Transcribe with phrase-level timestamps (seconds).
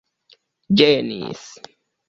[0.81, 1.45] ĝenis